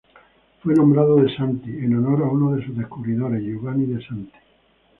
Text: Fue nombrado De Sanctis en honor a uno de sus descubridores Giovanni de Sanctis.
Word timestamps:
Fue 0.63 0.73
nombrado 0.73 1.17
De 1.17 1.31
Sanctis 1.35 1.75
en 1.75 1.95
honor 1.95 2.23
a 2.23 2.29
uno 2.31 2.55
de 2.55 2.65
sus 2.65 2.75
descubridores 2.75 3.43
Giovanni 3.43 3.85
de 3.85 4.03
Sanctis. 4.03 4.41